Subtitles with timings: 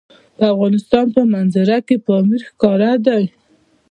[0.37, 3.17] د افغانستان په منظره کې پامیر ښکاره ده.